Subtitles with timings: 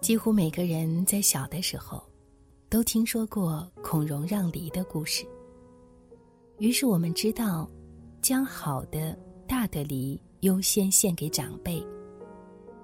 [0.00, 2.02] 几乎每个人在小的时候，
[2.70, 5.26] 都听说过孔融让梨的故事。
[6.58, 7.70] 于是我们知道，
[8.22, 11.86] 将好的大的梨优先献给长辈，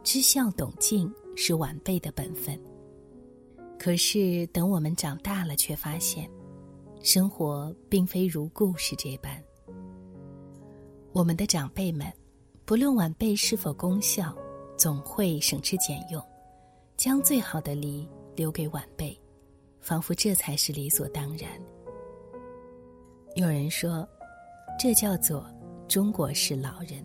[0.03, 2.59] 知孝懂敬是晚辈的本分。
[3.79, 6.31] 可是等我们长大了，却发现，
[7.03, 9.43] 生活并非如故事这般。
[11.13, 12.13] 我们的长辈们，
[12.67, 14.37] 不论晚辈是否功孝，
[14.77, 16.21] 总会省吃俭用。
[16.97, 19.17] 将最好的梨留给晚辈，
[19.81, 21.49] 仿佛这才是理所当然。
[23.37, 24.05] 有人说，
[24.77, 25.49] 这叫做
[25.87, 27.05] 中国式老人。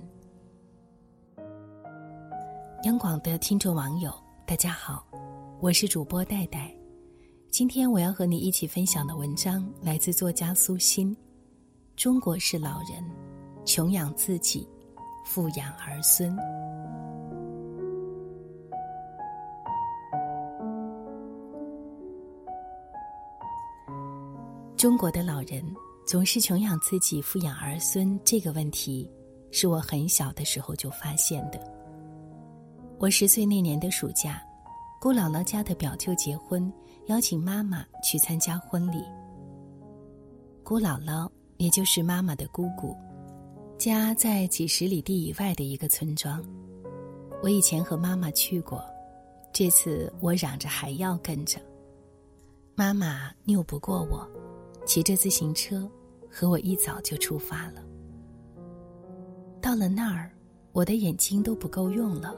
[2.86, 4.12] 央广的听众网友，
[4.48, 5.06] 大家好，
[5.60, 6.76] 我是主播戴戴。
[7.52, 11.16] 今天我要和你一起分享的文章来自作家苏欣。
[11.96, 13.08] 中国式老人，
[13.64, 14.68] 穷养自己，
[15.24, 16.36] 富养儿孙。
[24.76, 25.64] 中国的老人
[26.08, 29.08] 总是穷养自己、富养儿孙，这个问题
[29.52, 31.60] 是我很小的时候就发现的。
[32.98, 34.42] 我十岁那年的暑假，
[35.00, 36.72] 姑姥姥家的表舅结婚，
[37.06, 39.04] 邀请妈妈去参加婚礼。
[40.64, 42.98] 姑姥姥也就是妈妈的姑姑，
[43.82, 46.40] 家在几十里地以外的一个村庄。
[47.42, 48.80] 我以前和妈妈去过，
[49.52, 51.60] 这次我嚷着还要跟着，
[52.76, 54.30] 妈妈拗不过我。
[54.86, 55.90] 骑着自行车，
[56.30, 57.84] 和我一早就出发了。
[59.60, 60.32] 到了那儿，
[60.74, 62.36] 我的眼睛都不够用了，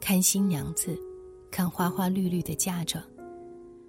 [0.00, 0.96] 看新娘子，
[1.50, 3.02] 看花花绿绿的嫁妆，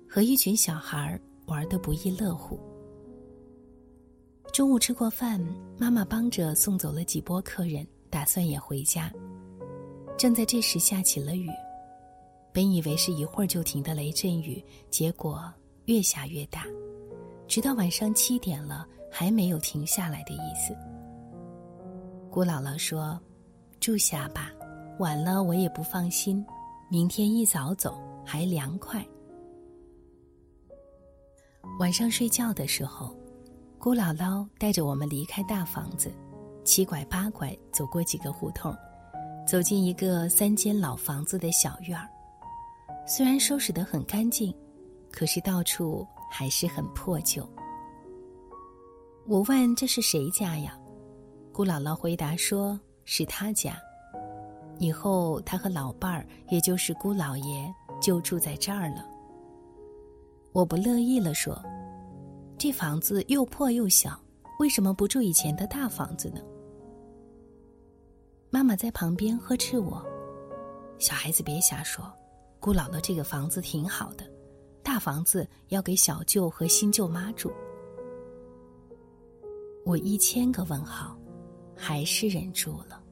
[0.09, 2.59] 和一群小孩玩得不亦乐乎。
[4.57, 5.39] 中午吃过饭，
[5.77, 9.13] 妈妈帮着送走了几波客人，打算也回家。
[10.17, 11.47] 正在这时，下起了雨。
[12.51, 15.47] 本以为是一会儿就停的雷阵雨，结果
[15.85, 16.65] 越下越大。
[17.47, 20.75] 直到晚上七点了，还没有停下来的意思。
[22.31, 23.21] 姑姥姥说
[23.79, 24.51] ：“住下吧，
[24.97, 26.43] 晚了我也不放心。
[26.89, 29.05] 明天一早走还凉快。”
[31.77, 33.15] 晚上睡觉的时候，
[33.79, 36.11] 姑姥姥带着我们离开大房子，
[36.63, 38.75] 七拐八拐走过几个胡同，
[39.47, 42.09] 走进一个三间老房子的小院儿。
[43.05, 44.53] 虽然收拾得很干净，
[45.11, 46.05] 可是到处……
[46.29, 47.47] 还是很破旧。
[49.27, 50.77] 我问这是谁家呀？
[51.53, 53.77] 姑姥姥回答说是他家。
[54.77, 59.05] 以后他和老伴儿，也就是姑老爷，就住在这儿了。
[60.51, 61.57] 我不乐意了，说
[62.57, 64.19] ：“这房子又破又小，
[64.59, 66.41] 为什么不住以前的大房子呢？”
[68.49, 70.03] 妈妈在旁边呵斥我
[70.99, 72.11] ：“小孩子别瞎说，
[72.59, 74.25] 姑姥姥这个房子挺好的。”
[74.81, 77.51] 大房子要给小舅和新舅妈住，
[79.83, 81.19] 我一千个问号，
[81.75, 83.03] 还是忍住了。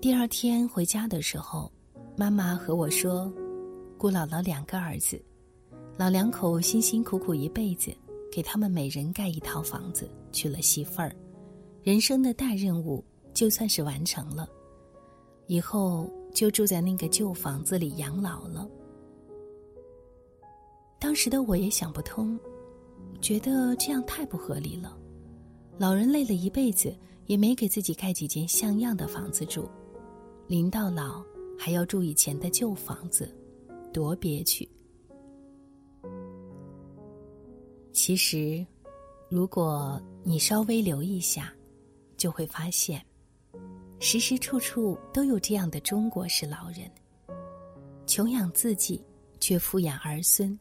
[0.00, 1.70] 第二天回家的时候，
[2.16, 3.32] 妈妈和我说
[3.98, 5.20] ：“姑姥姥两个儿子，
[5.96, 7.94] 老两口辛辛苦苦一辈子，
[8.30, 11.14] 给他们每人盖一套房子，娶了媳妇儿，
[11.84, 14.48] 人生的大任务就算是完成了，
[15.46, 18.68] 以后就住在那个旧房子里养老了。”
[20.98, 22.36] 当时的我也想不通，
[23.20, 24.98] 觉得这样太不合理了。
[25.78, 26.92] 老人累了一辈子，
[27.26, 29.68] 也没给自己盖几间像样的房子住，
[30.48, 31.22] 临到老
[31.56, 33.32] 还要住以前的旧房子，
[33.92, 34.68] 多憋屈。
[37.94, 38.66] 其实，
[39.28, 41.54] 如果你稍微留意下，
[42.16, 43.00] 就会发现，
[44.00, 46.90] 时时处处都有这样的中国式老人，
[48.04, 49.00] 穷养自己，
[49.38, 50.58] 却富养儿孙。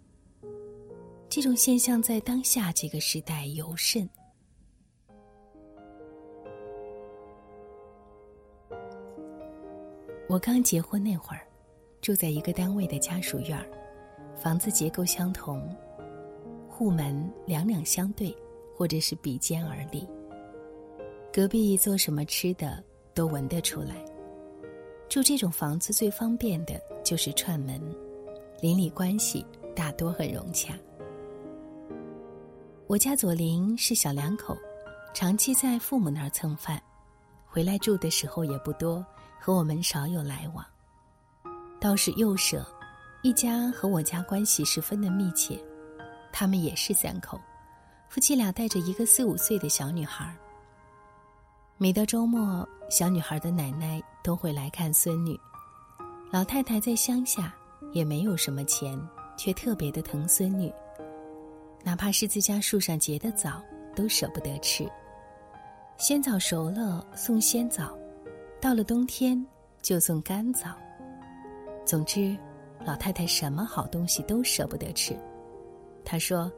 [1.27, 4.07] 这种现象在当下这个时代尤甚。
[10.29, 11.47] 我刚结婚那会儿，
[11.99, 13.67] 住在一个单位的家属院儿，
[14.37, 15.67] 房子结构相同，
[16.73, 18.35] 户门两两相对，
[18.75, 20.07] 或者是比肩而立。
[21.31, 22.83] 隔壁做什么吃的
[23.13, 24.03] 都闻得出来。
[25.07, 27.79] 住这种房子最方便的就是串门，
[28.59, 30.73] 邻里关系大多很融洽。
[32.87, 34.57] 我家左邻是小两口，
[35.13, 36.81] 长期在父母那儿蹭饭，
[37.45, 39.05] 回来住的时候也不多，
[39.39, 40.65] 和我们少有来往。
[41.79, 42.65] 倒是右舍
[43.21, 45.59] 一家和我家关系十分的密切，
[46.33, 47.39] 他们也是三口，
[48.09, 50.35] 夫妻俩带着一个四五岁的小女孩。
[51.77, 55.39] 每到周末，小女孩的奶奶都会来看孙女。
[56.31, 57.53] 老太太在乡下，
[57.91, 58.99] 也没有什么钱，
[59.37, 60.73] 却特别的疼孙女。
[61.83, 63.61] 哪怕是自家树上结的枣，
[63.95, 64.89] 都舍不得吃。
[65.97, 67.95] 鲜枣熟了送鲜枣，
[68.59, 69.45] 到了冬天
[69.83, 70.69] 就送干枣。
[71.85, 72.35] 总之，
[72.83, 75.15] 老太太什么好东西都舍不得吃。
[76.03, 76.51] 她说：“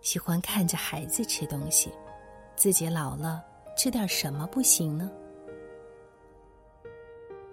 [0.00, 1.90] 喜欢看着孩子吃东西，
[2.56, 3.44] 自己老了
[3.76, 5.10] 吃点什么不行呢？”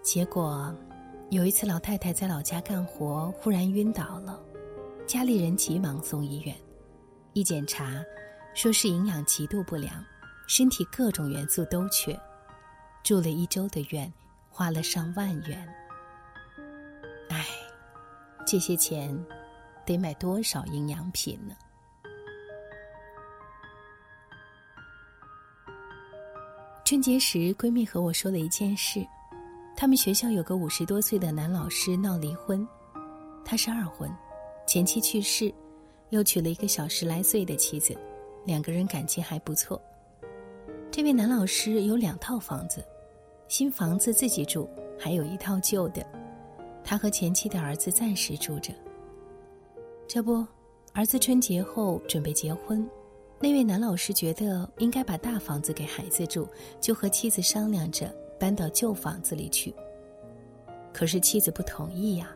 [0.02, 0.74] 结果。
[1.30, 4.42] 有一次，老太太在老家干活，忽然晕倒了，
[5.06, 6.56] 家里人急忙送医院，
[7.34, 8.02] 一检查，
[8.54, 10.02] 说是营养极度不良，
[10.48, 12.18] 身体各种元素都缺，
[13.04, 14.10] 住了一周的院，
[14.50, 15.68] 花了上万元。
[17.28, 17.46] 唉，
[18.46, 19.14] 这些钱
[19.88, 21.56] 得买多少营养品呢？
[26.84, 29.08] 春节时，闺蜜和我说了一件事。
[29.78, 32.68] 他们学校有个五十多岁的男老师闹离婚，
[33.46, 34.14] 他是二婚，
[34.66, 35.54] 前妻去世，
[36.10, 37.98] 又娶了一个小十来岁的妻子，
[38.44, 39.82] 两个人感情还不错。
[40.92, 42.84] 这位男老师有两套房子，
[43.48, 44.70] 新房子自己住，
[45.00, 46.06] 还有一套旧的，
[46.84, 48.74] 他和前妻的儿子暂时住着。
[50.08, 50.46] 这不，
[50.94, 52.90] 儿子春节后准备结婚，
[53.40, 56.48] 那位男老师觉得应该把大房子给孩子住，
[56.80, 58.14] 就和妻子商量着。
[58.40, 59.74] 搬到旧房子里去。
[60.94, 62.30] 可是妻子不同意呀，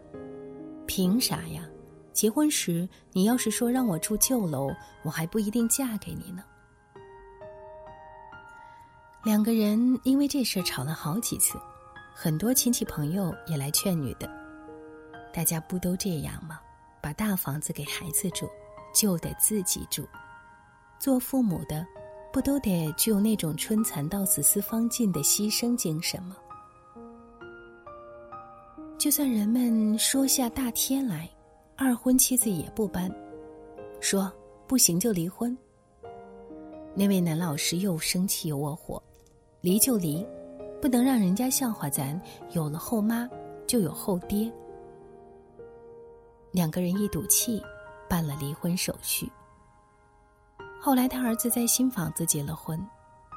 [0.87, 1.69] 凭啥呀？
[2.11, 4.71] 结婚时你要是说让我住旧楼，
[5.03, 6.43] 我还不一定嫁给你呢。
[9.23, 11.55] 两个人因为这事吵了好几次，
[12.15, 14.27] 很多亲戚朋友也来劝女的。
[15.31, 16.59] 大家不都这样吗？
[17.01, 18.49] 把大房子给孩子住，
[18.93, 20.07] 就得自己住。
[20.99, 21.85] 做父母的。
[22.33, 26.37] 不都得具有那种春蚕到死丝方尽的牺牲精神吗？
[28.97, 31.29] 就算人们说下大天来，
[31.75, 33.13] 二婚妻子也不搬，
[33.99, 34.31] 说
[34.65, 35.57] 不行就离婚。
[36.95, 39.03] 那位男老师又生气又窝火，
[39.59, 40.25] 离就离，
[40.81, 42.17] 不能让人家笑话咱
[42.51, 43.29] 有了后妈
[43.67, 44.49] 就有后爹。
[46.51, 47.63] 两个人一赌气，
[48.09, 49.31] 办了离婚手续。
[50.81, 52.79] 后来，他儿子在新房子结了婚，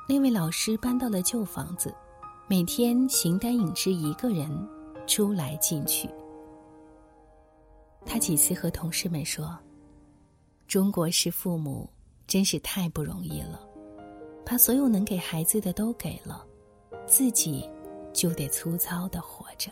[0.09, 1.95] 那位老师搬到了旧房子，
[2.49, 4.51] 每天形单影只一个人
[5.07, 6.09] 出来进去。
[8.05, 9.57] 他几次和同事们说
[10.67, 11.89] ：“中国式父母
[12.27, 13.61] 真是太不容易了，
[14.45, 16.45] 把所有能给孩子的都给了，
[17.07, 17.69] 自己
[18.13, 19.71] 就得粗糙的活着。”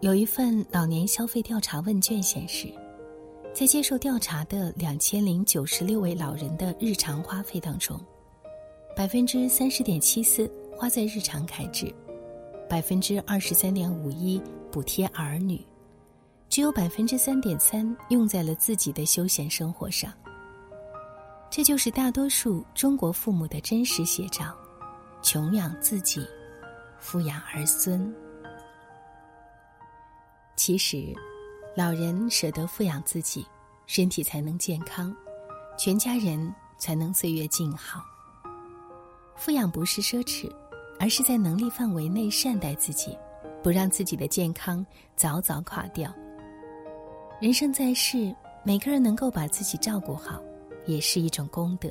[0.00, 2.72] 有一份老年消费调查问卷显示，
[3.52, 8.00] 在接受调查的两千零九十六位老人的日常花费当中，
[8.94, 11.92] 百分之三十点七四花在日常开支，
[12.68, 14.40] 百分之二十三点五一
[14.70, 15.60] 补贴儿女，
[16.48, 20.12] 只有百分之三点三用在了自己的休闲生活上。
[21.50, 24.56] 这就是大多数中国父母的真实写照：
[25.22, 26.24] 穷养自己，
[27.00, 28.14] 富养儿孙。
[30.58, 31.14] 其实，
[31.76, 33.46] 老人舍得富养自己，
[33.86, 35.16] 身体才能健康，
[35.78, 38.02] 全家人才能岁月静好。
[39.36, 40.52] 富养不是奢侈，
[40.98, 43.16] 而是在能力范围内善待自己，
[43.62, 44.84] 不让自己的健康
[45.14, 46.12] 早早垮掉。
[47.40, 48.34] 人生在世，
[48.64, 50.42] 每个人能够把自己照顾好，
[50.86, 51.88] 也是一种功德。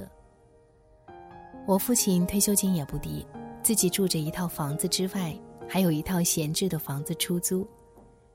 [1.65, 3.25] 我父亲退休金也不低，
[3.63, 5.33] 自己住着一套房子之外，
[5.69, 7.65] 还有一套闲置的房子出租。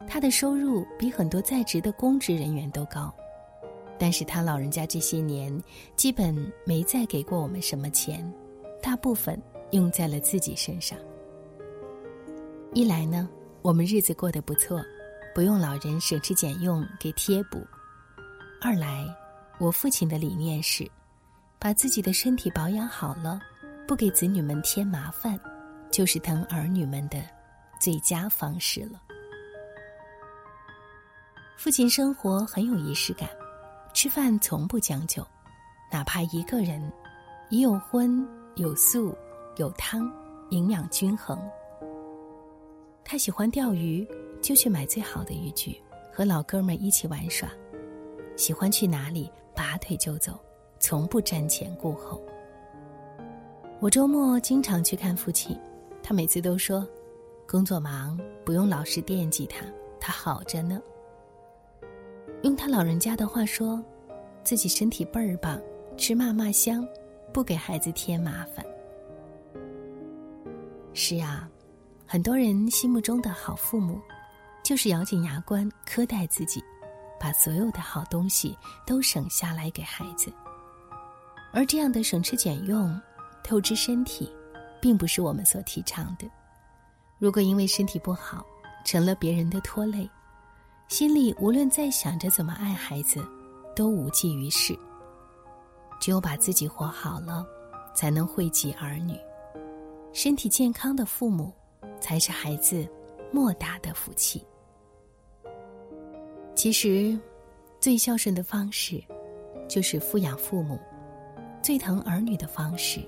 [0.06, 3.12] 他的收入比很多在职的公职人员都高，
[3.98, 5.62] 但是他老人家这些年
[5.96, 6.34] 基本
[6.66, 8.30] 没再给过我们什么钱，
[8.82, 9.40] 大部分
[9.70, 10.98] 用在了自己身上。
[12.74, 13.28] 一来呢，
[13.62, 14.82] 我们日子过得不错，
[15.34, 17.58] 不用老人省吃俭用给贴补；
[18.60, 19.04] 二来，
[19.58, 20.90] 我父亲的理念是，
[21.58, 23.40] 把自己的身体保养好了，
[23.86, 25.38] 不给子女们添麻烦，
[25.90, 27.22] 就是疼儿女们的
[27.80, 29.02] 最佳方式了。
[31.62, 33.30] 父亲生活很有仪式感，
[33.94, 35.24] 吃饭从不将就，
[35.92, 36.92] 哪怕一个人，
[37.50, 38.26] 也有荤
[38.56, 39.16] 有素
[39.58, 40.12] 有汤，
[40.50, 41.40] 营养均衡。
[43.04, 44.04] 他喜欢钓鱼，
[44.42, 45.80] 就去买最好的渔具，
[46.12, 47.48] 和老哥们一起玩耍。
[48.36, 50.36] 喜欢去哪里，拔腿就走，
[50.80, 52.20] 从不瞻前顾后。
[53.78, 55.56] 我周末经常去看父亲，
[56.02, 56.84] 他每次都说，
[57.46, 59.64] 工作忙，不用老是惦记他，
[60.00, 60.82] 他好着呢。
[62.42, 63.82] 用他老人家的话说
[64.42, 65.60] ：“自己身体倍儿棒，
[65.96, 66.86] 吃嘛嘛香，
[67.32, 68.64] 不给孩子添麻烦。
[70.92, 71.48] 是啊，
[72.06, 74.00] 很多人心目中的好父母，
[74.64, 76.62] 就是咬紧牙关苛待自己，
[77.18, 80.32] 把所有的好东西都省下来给孩子。
[81.52, 83.00] 而这样的省吃俭用、
[83.44, 84.30] 透支身体，
[84.80, 86.28] 并不是我们所提倡的。
[87.18, 88.44] 如果因为身体不好，
[88.84, 90.10] 成了别人的拖累，
[90.92, 93.26] 心里无论再想着怎么爱孩子，
[93.74, 94.78] 都无济于事。
[95.98, 97.46] 只有把自己活好了，
[97.94, 99.18] 才能惠及儿女。
[100.12, 101.50] 身体健康的父母，
[101.98, 102.86] 才是孩子
[103.32, 104.44] 莫大的福气。
[106.54, 107.18] 其实，
[107.80, 109.02] 最孝顺的方式，
[109.66, 110.76] 就是富养父母；
[111.62, 113.00] 最疼儿女的方式，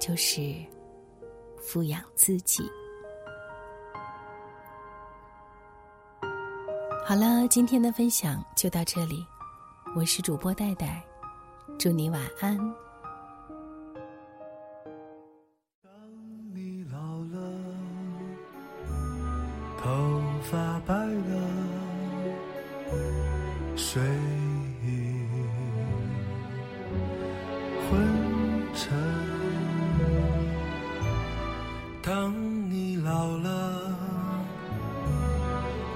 [0.00, 0.52] 就是
[1.62, 2.68] 富养自己。
[7.06, 9.26] 好了，今天的分享就到这里，
[9.94, 11.04] 我是主播戴戴，
[11.78, 12.58] 祝你晚安。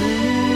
[0.00, 0.49] 只